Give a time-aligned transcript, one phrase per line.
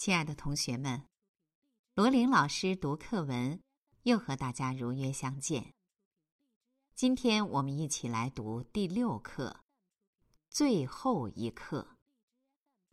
[0.00, 1.04] 亲爱的同学们，
[1.94, 3.60] 罗琳老师读课文
[4.04, 5.74] 又和大家如约相见。
[6.94, 9.60] 今天我们一起来读第六课
[10.48, 11.86] 《最后一课》，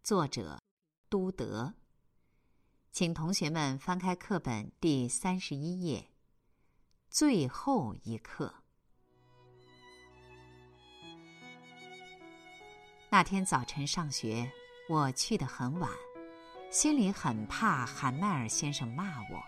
[0.04, 0.62] 作者
[1.08, 1.76] 都德。
[2.92, 6.02] 请同学们翻开课本第三十一页，
[7.10, 8.54] 《最后一课》。
[13.10, 14.52] 那天早晨上学，
[14.90, 15.90] 我去得很晚。
[16.70, 19.42] 心里很怕韩麦尔先生骂我，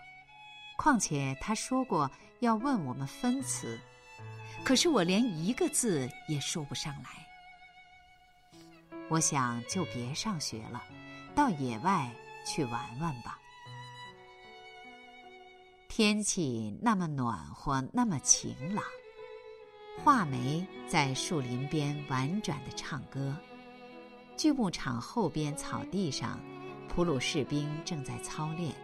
[0.76, 2.10] 况且他说过
[2.40, 3.78] 要问我们分词，
[4.64, 7.10] 可是我连一个字也说不上来。
[9.10, 10.82] 我想就别上学了，
[11.34, 12.10] 到野外
[12.46, 13.38] 去玩玩吧。
[15.88, 18.82] 天气那么暖和，那么晴朗，
[20.02, 23.36] 画眉在树林边婉转的唱歌，
[24.38, 26.40] 锯木厂后边草地上。
[27.00, 28.74] 普鲁士兵正在操练，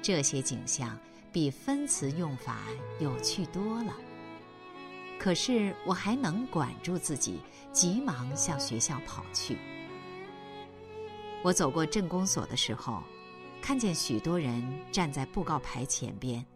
[0.00, 0.96] 这些景象
[1.32, 2.58] 比分词用法
[3.00, 3.92] 有趣多了。
[5.18, 7.40] 可是我还能管住自己，
[7.72, 9.58] 急忙向学校跑去。
[11.42, 13.02] 我走过镇公所的时候，
[13.60, 16.46] 看见许多人站在布告牌前边。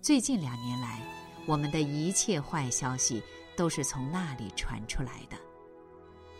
[0.00, 1.02] 最近两年来，
[1.46, 3.20] 我们的一切坏消息
[3.56, 5.36] 都是从那里传出来的：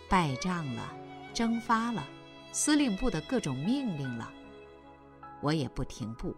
[0.09, 0.95] 败仗了，
[1.35, 2.07] 蒸发了。
[2.53, 4.31] 司令部的各种命令了，
[5.41, 6.35] 我也不停步，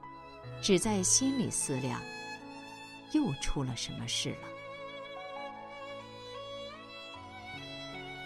[0.60, 2.00] 只在心里思量，
[3.12, 4.48] 又出了什么事了。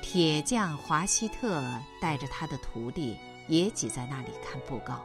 [0.02, 1.62] 铁匠华希特
[2.00, 3.16] 带着他的徒弟
[3.48, 5.04] 也挤在那里看布告。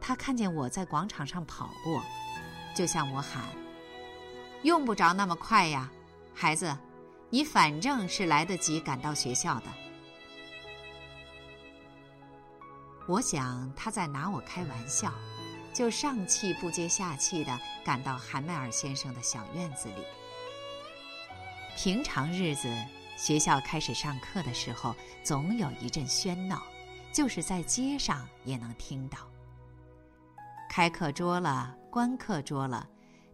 [0.00, 2.02] 他看见我在广场上跑过，
[2.74, 3.42] 就向我喊
[4.62, 5.90] ：“用不着那么快呀，
[6.34, 6.76] 孩子，
[7.30, 9.66] 你反正是来得及赶到学校的。”
[13.06, 15.12] 我想他在拿我开玩笑，
[15.74, 20.04] 就上气不接下气的赶到韩麦尔先生的小院子里。
[21.76, 22.72] 平常日子，
[23.16, 26.62] 学校开始上课的时候，总有一阵喧闹，
[27.12, 29.18] 就是在街上也能听到。
[30.70, 32.88] 开课桌了，关课桌了，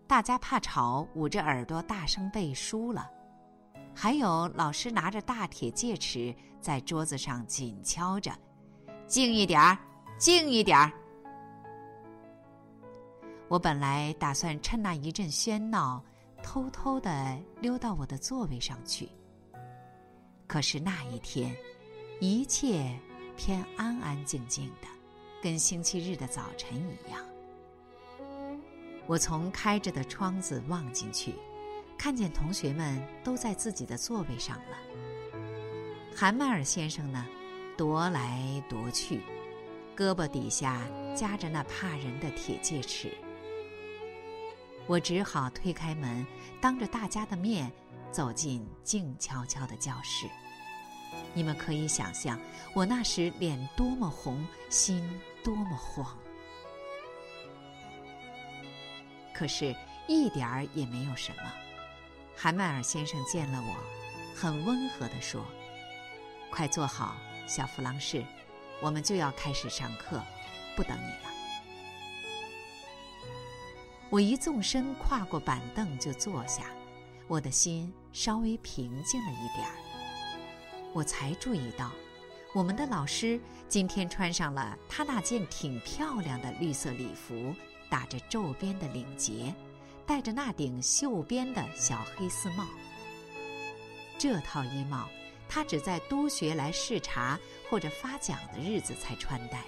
[0.09, 3.09] 大家怕吵，捂着耳朵大声背书了。
[3.95, 8.33] 还有老师拿着大铁戒尺在桌子上紧敲着。
[9.11, 9.77] 静一点儿，
[10.19, 10.93] 静一点儿。
[13.49, 16.01] 我本来打算趁那一阵喧闹，
[16.45, 19.09] 偷偷的溜到我的座位上去。
[20.47, 21.53] 可是那一天，
[22.21, 22.97] 一切
[23.37, 24.87] 偏安安静静的，
[25.43, 27.21] 跟星期日的早晨一样。
[29.09, 31.35] 我从开着的窗子望进去，
[31.99, 34.79] 看见同学们都在自己的座位上了。
[36.15, 37.27] 韩麦尔先生呢？
[37.81, 39.23] 踱来踱去，
[39.97, 43.11] 胳膊底下夹着那怕人的铁戒尺。
[44.87, 46.27] 我只好推开门，
[46.61, 47.73] 当着大家的面
[48.13, 50.27] 走进静悄悄的教室。
[51.33, 52.39] 你们可以想象
[52.75, 55.03] 我那时脸多么红，心
[55.43, 56.07] 多么慌。
[59.33, 59.75] 可是，
[60.07, 61.51] 一点儿也没有什么。
[62.37, 63.75] 韩麦尔先生见了我，
[64.37, 65.43] 很温和地说
[66.53, 67.17] ：“快坐好。”
[67.51, 68.25] 小弗朗士，
[68.81, 70.23] 我们就要开始上课，
[70.77, 71.35] 不等你了。
[74.09, 76.67] 我一纵身跨过板凳就坐下，
[77.27, 79.75] 我的心稍微平静了一点儿。
[80.93, 81.91] 我才注意到，
[82.55, 87.53] 我们的老师今天穿上了他那件挺漂亮的绿色礼服，
[87.89, 89.53] 打着皱边的领结，
[90.07, 92.65] 戴着那顶绣边的小黑丝帽。
[94.17, 95.09] 这套衣帽。
[95.53, 97.37] 他只在督学来视察
[97.69, 99.65] 或者发奖的日子才穿戴，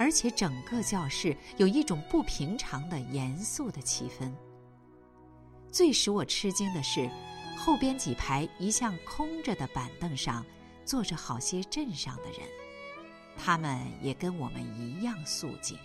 [0.00, 4.32] 而且整个教室有一种不平常的严肃的气氛。
[5.70, 7.08] 最使我吃惊的是，
[7.56, 10.44] 后边几排一向空着的板凳上
[10.84, 12.40] 坐着好些镇上的人，
[13.36, 15.78] 他们也跟我们一样肃静。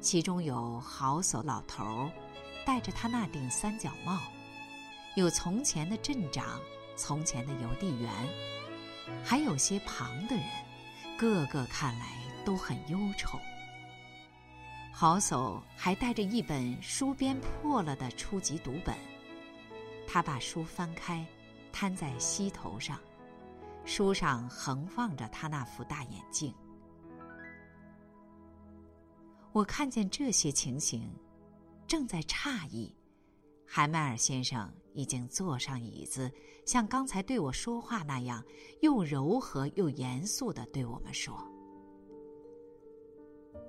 [0.00, 2.12] 其中有好手老头儿，
[2.64, 4.18] 戴着他那顶三角帽；
[5.16, 6.60] 有从前的镇长。
[6.96, 8.10] 从前的邮递员，
[9.22, 10.44] 还有些旁的人，
[11.18, 13.38] 个个看来都很忧愁。
[14.90, 18.96] 好叟还带着一本书边破了的初级读本，
[20.08, 21.24] 他把书翻开，
[21.70, 22.98] 摊在膝头上，
[23.84, 26.54] 书上横放着他那副大眼镜。
[29.52, 31.14] 我看见这些情形，
[31.86, 32.94] 正在诧异。
[33.66, 36.32] 海麦尔先生已经坐上椅子，
[36.64, 38.42] 像刚才对我说话那样，
[38.80, 41.36] 又柔和又严肃的对我们说：“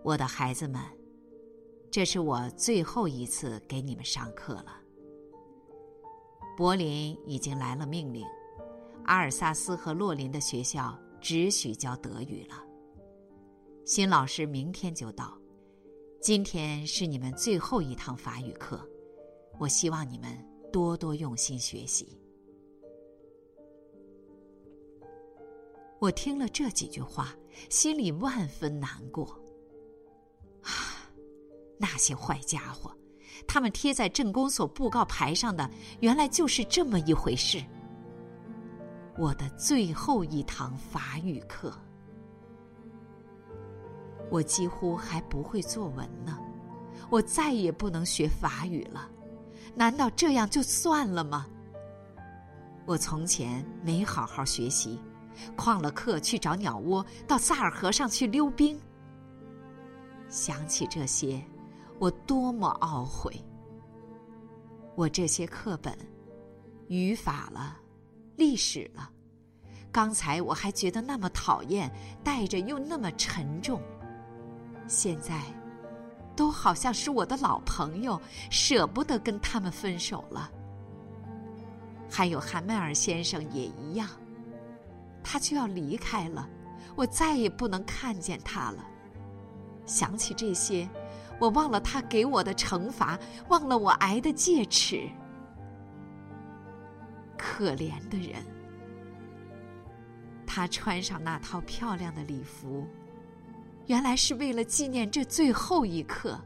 [0.03, 0.81] 我的孩子们，
[1.91, 4.81] 这是我最后一次给你们上课了。
[6.55, 8.25] 柏林已经来了命令，
[9.03, 12.55] 阿尔萨斯和洛林的学校只许教德语了。
[13.85, 15.37] 新老师明天就到，
[16.21, 18.79] 今天是你们最后一堂法语课，
[19.59, 20.29] 我希望你们
[20.71, 22.19] 多多用心学习。
[25.99, 27.35] 我听了这几句话，
[27.69, 29.25] 心里万分难过。
[30.61, 31.09] 啊，
[31.79, 32.95] 那些坏家伙！
[33.47, 35.69] 他们贴在镇公所布告牌上的，
[35.99, 37.63] 原来就是这么一回事。
[39.17, 41.73] 我的最后一堂法语课，
[44.29, 46.37] 我几乎还不会作文呢，
[47.09, 49.09] 我再也不能学法语了。
[49.75, 51.47] 难道这样就算了吗？
[52.85, 54.99] 我从前没好好学习，
[55.55, 58.79] 旷了课去找鸟窝，到萨尔河上去溜冰。
[60.29, 61.41] 想起这些。
[61.99, 63.43] 我多么懊悔！
[64.93, 65.97] 我这些课本，
[66.89, 67.75] 语法了，
[68.35, 69.09] 历史了，
[69.91, 71.91] 刚才我还觉得那么讨厌，
[72.23, 73.81] 带着又那么沉重，
[74.87, 75.41] 现在，
[76.37, 80.49] 都好像是我的老朋友，舍不得跟他们分手了。
[82.09, 84.07] 还有韩麦尔先生也一样，
[85.21, 86.47] 他就要离开了，
[86.95, 88.85] 我再也不能看见他了。
[89.85, 90.87] 想起这些。
[91.39, 93.15] 我忘了他给我的惩罚，
[93.47, 95.07] 忘了我挨的戒尺。
[97.37, 98.43] 可怜的人，
[100.47, 102.87] 他穿上那套漂亮的礼服，
[103.87, 106.39] 原来是为了纪念这最后一刻。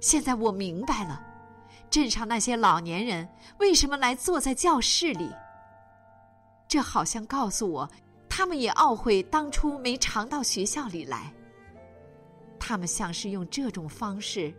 [0.00, 1.20] 现在我明白了，
[1.90, 3.26] 镇上那些老年人
[3.58, 5.30] 为什么来坐在教室里。
[6.68, 7.88] 这好像告诉我，
[8.28, 11.32] 他们也懊悔当初没常到学校里来。
[12.58, 14.52] 他们像是用这种方式，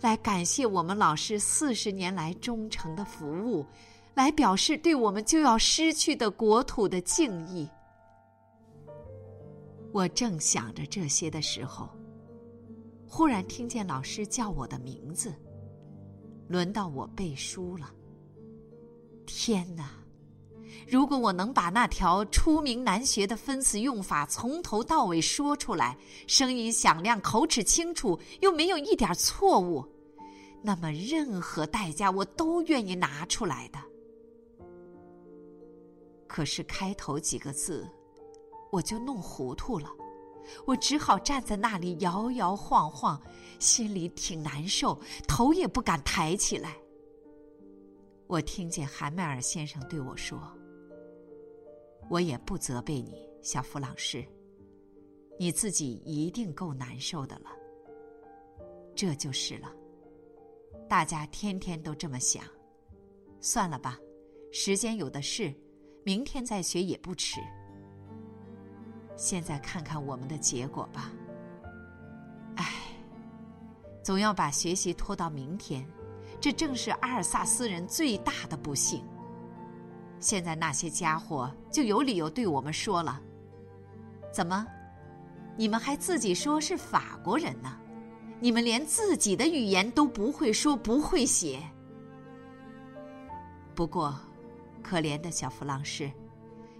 [0.00, 3.66] 来感谢我们老师四十年来忠诚的服务，
[4.14, 7.68] 来表示对我们就要失去的国土的敬意。
[9.92, 11.88] 我正想着这些的时候，
[13.06, 15.34] 忽然听见老师叫我的名字，
[16.46, 17.90] 轮到我背书了。
[19.26, 19.90] 天哪！
[20.86, 25.96] 如果我能把那条出名难学的分词用法从头到尾说出来，
[26.26, 29.84] 声音响亮，口齿清楚，又没有一点错误，
[30.62, 33.78] 那么任何代价我都愿意拿出来的。
[36.26, 37.88] 可是开头几个字，
[38.70, 39.88] 我就弄糊涂了，
[40.66, 43.20] 我只好站在那里摇摇晃晃，
[43.58, 46.76] 心里挺难受，头也不敢抬起来。
[48.26, 50.40] 我听见韩麦尔先生对我说。
[52.10, 54.24] 我也不责备你，小弗朗士。
[55.38, 57.50] 你自己一定够难受的了。
[58.94, 59.72] 这就是了。
[60.88, 62.42] 大家天天都这么想，
[63.40, 63.98] 算了吧，
[64.50, 65.54] 时间有的是，
[66.02, 67.40] 明天再学也不迟。
[69.18, 71.10] 现在看看我们的结果吧。
[72.54, 72.72] 唉，
[74.02, 75.84] 总要把学习拖到明天，
[76.40, 79.04] 这正是阿尔萨斯人最大的不幸。
[80.20, 83.20] 现在那些家伙就有理由对我们说了
[84.32, 84.64] ：“怎么，
[85.56, 87.76] 你们还自己说是法国人呢？
[88.40, 91.60] 你们连自己的语言都不会说，不会写。”
[93.74, 94.16] 不过，
[94.80, 96.10] 可怜的小弗朗士，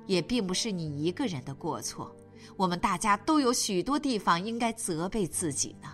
[0.06, 2.14] 也并不是你一个人的过错。
[2.56, 5.88] 我们大家都有许多地方应该责备自己呢。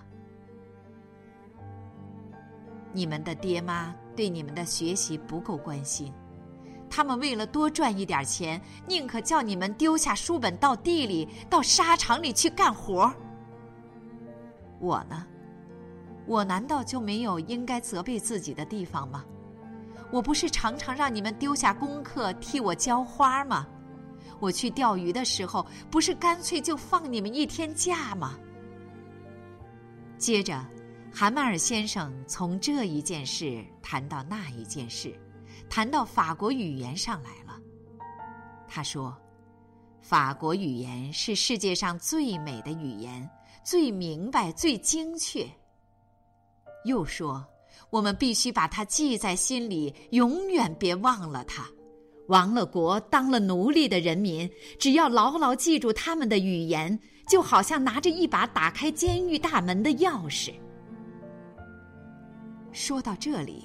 [2.92, 6.12] 你们的爹妈对你们的学习不够关心。
[6.88, 13.12] 他们为了多赚一点钱，宁可叫你们丢下书本到地里、到沙场里去干活。
[14.78, 15.26] 我呢，
[16.26, 19.24] 我难道就没有应该责备自己的地方吗？
[20.12, 23.66] 我不是常常让你们丢下功课替我浇花吗？
[24.44, 28.38] 我去钓鱼的时候，不是干脆就放你们一天假吗？
[30.18, 30.62] 接着，
[31.10, 35.18] 韩麦尔先生从这一件事谈到那一件事。
[35.70, 37.58] 谈到法国语言上来了，
[38.68, 39.16] 他说
[40.02, 43.26] ：“法国语言是世界上最美的语言，
[43.64, 45.48] 最明白、最精确。”
[46.84, 47.42] 又说
[47.88, 51.66] ：“我们必须把它记在心里，永远别忘了它。
[52.28, 60.52] 亡了国、当了奴隶的人民，只要牢牢记住他们的语言，就好像拿着一把打开监狱大门的钥匙。”
[62.72, 63.64] 说到这里。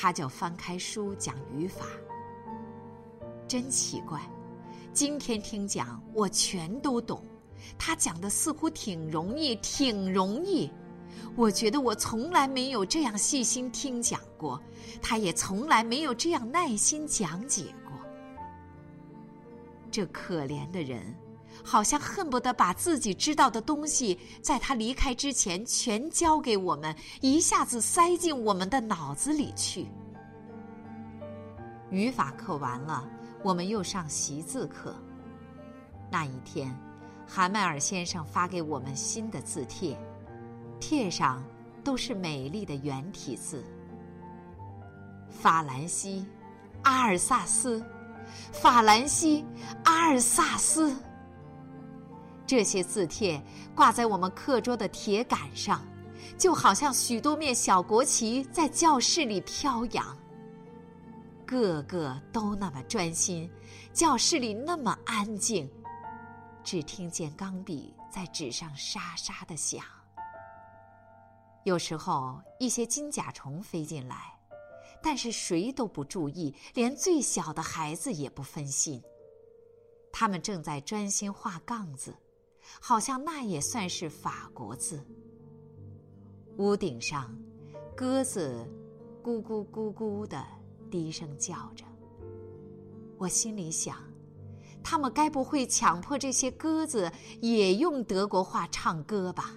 [0.00, 1.84] 他就翻开书讲语法，
[3.48, 4.20] 真奇怪。
[4.92, 7.20] 今天听讲我全都懂，
[7.76, 10.70] 他讲的似乎挺容易，挺容易。
[11.36, 14.60] 我觉得我从来没有这样细心听讲过，
[15.00, 17.92] 他也从来没有这样耐心讲解过。
[19.90, 21.14] 这可怜的人，
[21.64, 29.86] 好像恨不得把自己知道的东西，在他离开之前全交给我们，一下子塞进我们的脑子里去。
[31.90, 33.08] 语法课完了，
[33.42, 34.94] 我们又上习字课。
[36.10, 36.74] 那一天，
[37.26, 39.98] 韩麦尔先生发给我们新的字帖。
[40.80, 41.42] 帖上
[41.84, 43.64] 都是美丽的圆体字：
[45.30, 46.26] 法兰西、
[46.82, 47.84] 阿尔萨斯、
[48.52, 49.44] 法兰西、
[49.84, 50.94] 阿尔萨斯。
[52.46, 53.42] 这些字帖
[53.74, 55.84] 挂在我们课桌的铁杆上，
[56.38, 60.16] 就好像许多面小国旗在教室里飘扬。
[61.44, 63.50] 个个都那么专心，
[63.92, 65.70] 教室里那么安静，
[66.62, 69.82] 只听见钢笔在纸上沙沙的响。
[71.64, 74.38] 有时候，一些金甲虫飞进来，
[75.02, 79.02] 但是谁都不注意，连最小的孩子也不分心。
[80.10, 82.14] 他们正在专心画杠子，
[82.80, 85.04] 好像那也算是法国字。
[86.56, 87.36] 屋顶上，
[87.94, 88.66] 鸽子
[89.22, 90.44] 咕咕咕咕的
[90.90, 91.84] 低声叫着。
[93.18, 93.96] 我心里想，
[94.82, 99.54] 他们该不会强迫这些鸽子也用德国话唱歌吧？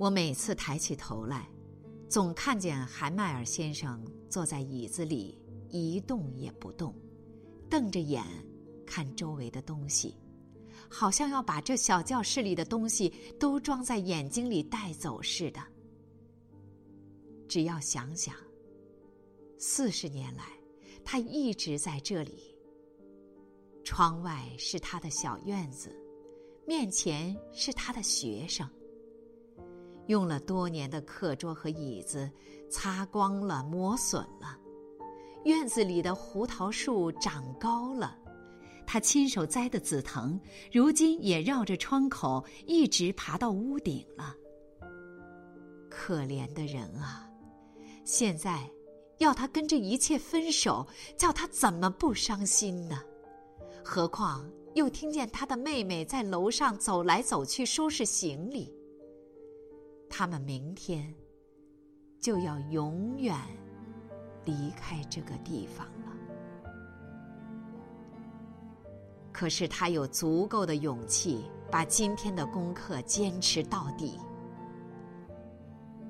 [0.00, 1.46] 我每次抬起头来，
[2.08, 5.38] 总看见韩麦尔先生坐在椅子里
[5.68, 6.94] 一动也不动，
[7.68, 8.24] 瞪着眼
[8.86, 10.16] 看周围的东西，
[10.88, 15.60] 好像要把这小教室里的东西都装在眼睛里带走似的。
[17.46, 18.34] 只要想想，
[19.58, 20.44] 四十年来
[21.04, 22.56] 他一直在这里。
[23.84, 25.94] 窗外是他的小院子，
[26.66, 28.66] 面前是他的学生。
[30.10, 32.28] 用了多年的课桌和椅子，
[32.68, 34.58] 擦光了，磨损了。
[35.44, 38.18] 院子里的胡桃树长高了，
[38.84, 40.36] 他亲手栽的紫藤，
[40.72, 44.34] 如今也绕着窗口一直爬到屋顶了。
[45.88, 47.30] 可怜的人啊！
[48.04, 48.68] 现在
[49.18, 50.84] 要他跟这一切分手，
[51.16, 53.00] 叫他怎么不伤心呢？
[53.84, 58.74] 何况又听见他的妹妹在楼上走来走去收拾行李。
[60.10, 61.14] 他们明天
[62.18, 63.34] 就要永远
[64.44, 66.12] 离开这个地方了。
[69.32, 74.18] 可是他有足够的勇气把今天的功课坚持到底。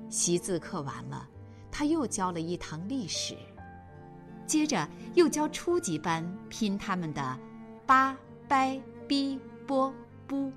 [0.09, 1.29] 习字课完了，
[1.71, 3.37] 他又教了一堂历史，
[4.45, 7.39] 接着又教初级班拼他们的
[7.85, 8.17] “八
[8.49, 8.77] 掰
[9.07, 9.93] 逼波
[10.27, 10.51] 不”。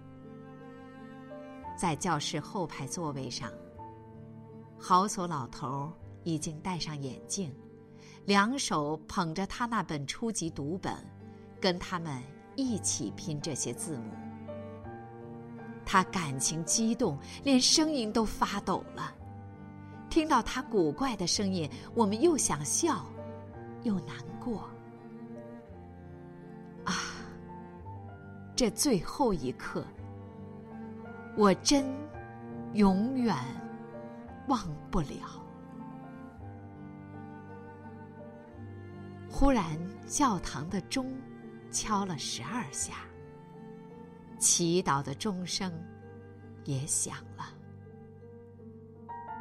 [1.84, 3.52] 在教室后排座位上，
[4.78, 7.54] 好索老头已经戴上眼镜，
[8.24, 10.94] 两手捧着他那本初级读本，
[11.60, 12.22] 跟他们
[12.56, 14.04] 一起拼这些字母。
[15.84, 19.14] 他感情激动，连声音都发抖了。
[20.08, 23.04] 听到他古怪的声音，我们又想笑，
[23.82, 24.70] 又难过。
[26.86, 26.94] 啊，
[28.56, 29.84] 这最后一刻。
[31.36, 31.84] 我真
[32.74, 33.36] 永远
[34.46, 34.60] 忘
[34.90, 35.42] 不了。
[39.28, 39.76] 忽然，
[40.06, 41.12] 教堂的钟
[41.72, 42.98] 敲了十二下，
[44.38, 45.72] 祈祷的钟声
[46.64, 47.46] 也响了。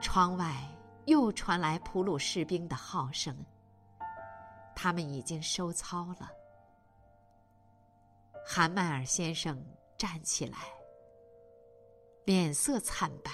[0.02, 0.68] 窗外
[1.06, 3.38] 又传来普鲁士兵的号声，
[4.76, 6.28] 他们已经收操了。
[8.44, 9.64] 韩麦尔先生
[9.96, 10.58] 站起来。
[12.26, 13.32] 脸色惨白。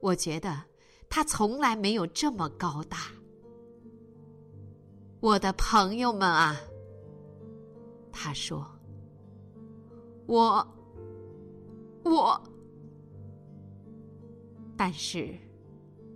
[0.00, 0.62] 我觉得
[1.08, 3.10] 他从来没有这么高大。
[5.20, 6.56] 我的朋友们啊，
[8.12, 8.64] 他说
[10.26, 10.66] ：“我，
[12.04, 12.40] 我。”
[14.78, 15.36] 但是，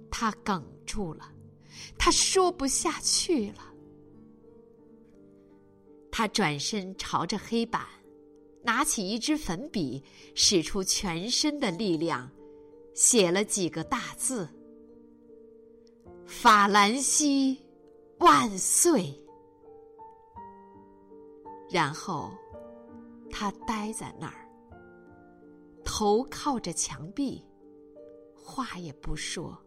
[0.09, 1.33] 他哽住了，
[1.99, 3.75] 他说不下去了。
[6.13, 7.85] 他转身朝着黑板。
[8.63, 10.03] 拿起一支粉笔，
[10.35, 12.31] 使出全身的力量，
[12.95, 14.49] 写了几个大字
[16.27, 17.61] ：“法兰西
[18.19, 19.13] 万岁。”
[21.69, 22.31] 然后，
[23.31, 24.49] 他呆在那儿，
[25.85, 27.45] 头靠着墙壁，
[28.37, 29.59] 话也不说，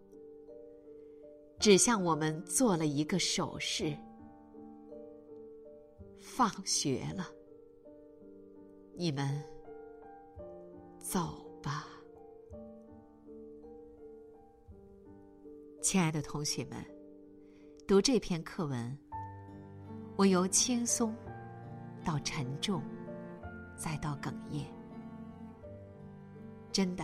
[1.59, 3.97] 只向我们做了一个手势
[6.17, 7.29] ：“放学了。”
[8.97, 9.43] 你们
[10.97, 11.85] 走吧。
[15.81, 16.77] 亲爱的同学们，
[17.85, 18.97] 读这篇课文，
[20.15, 21.13] 我由轻松
[22.05, 22.81] 到沉重，
[23.75, 24.65] 再到哽咽。
[26.71, 27.03] 真的，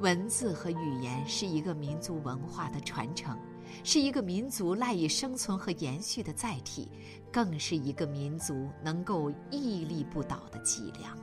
[0.00, 3.38] 文字和语言是一个民族文化的传承，
[3.84, 6.90] 是一个民族赖以生存和延续的载体，
[7.32, 11.18] 更是一个民族能够屹立不倒的脊梁。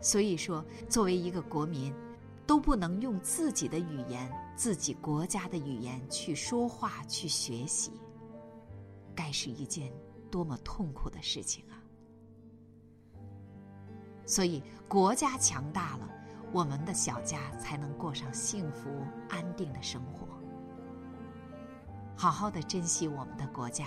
[0.00, 1.92] 所以说，作为一个国民，
[2.46, 7.90] 都不能用自己的语言、自己国家的语言去说话、去学习，
[9.14, 9.92] 该是一件
[10.30, 11.82] 多么痛苦的事情啊！
[14.24, 16.08] 所以，国家强大了，
[16.52, 18.88] 我们的小家才能过上幸福
[19.28, 20.37] 安定的生活。
[22.20, 23.86] 好好的珍惜我们的国家，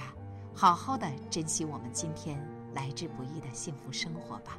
[0.55, 2.41] 好好的珍惜我们今天
[2.73, 4.57] 来之不易的幸福生活吧。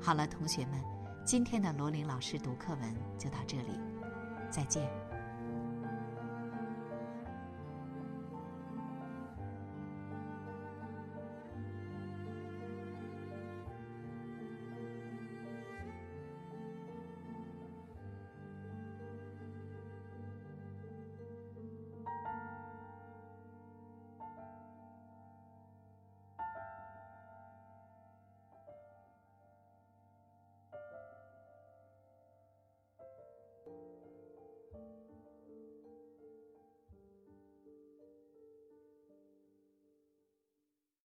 [0.00, 0.82] 好了，同学们，
[1.26, 3.78] 今天的罗琳老师读课文就到这里，
[4.48, 5.07] 再见。